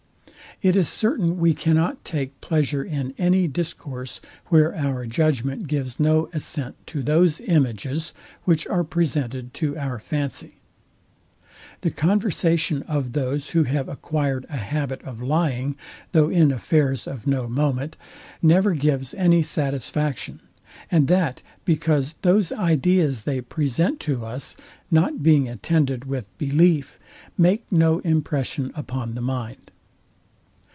It 0.63 0.75
is 0.75 0.87
certain 0.87 1.39
we 1.39 1.55
cannot 1.55 2.05
take 2.05 2.39
pleasure 2.39 2.83
in 2.83 3.15
any 3.17 3.47
discourse, 3.47 4.21
where 4.49 4.75
our 4.75 5.07
judgment 5.07 5.65
gives 5.65 5.99
no 5.99 6.29
assent 6.33 6.75
to 6.85 7.01
those 7.01 7.39
images 7.41 8.13
which 8.43 8.67
are 8.67 8.83
presented 8.83 9.55
to 9.55 9.75
our 9.75 9.97
fancy. 9.97 10.57
The 11.81 11.89
conversation 11.89 12.83
of 12.83 13.13
those 13.13 13.51
who 13.51 13.63
have 13.63 13.89
acquired 13.89 14.45
a 14.49 14.57
habit 14.57 15.01
of 15.01 15.19
lying, 15.19 15.77
though 16.11 16.29
in 16.29 16.51
affairs 16.51 17.07
of 17.07 17.25
no 17.25 17.47
moment, 17.47 17.97
never 18.43 18.75
gives 18.75 19.15
any 19.15 19.41
satisfaction; 19.41 20.41
and 20.91 21.07
that 21.07 21.41
because 21.65 22.13
those 22.21 22.51
ideas 22.51 23.23
they 23.23 23.41
present 23.41 23.99
to 24.01 24.23
us, 24.23 24.55
not 24.91 25.23
being 25.23 25.49
attended 25.49 26.05
with 26.05 26.25
belief, 26.37 26.99
make 27.35 27.63
no 27.71 27.97
impression 28.01 28.71
upon 28.75 29.15
the 29.15 29.21
mind. 29.21 29.57